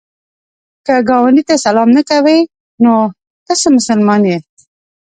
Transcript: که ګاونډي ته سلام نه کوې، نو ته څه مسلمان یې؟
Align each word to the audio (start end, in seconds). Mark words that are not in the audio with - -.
که 0.85 0.95
ګاونډي 1.09 1.43
ته 1.49 1.55
سلام 1.65 1.89
نه 1.97 2.01
کوې، 2.09 2.37
نو 2.83 2.93
ته 3.45 3.53
څه 3.61 3.67
مسلمان 3.77 4.21
یې؟ 4.29 4.37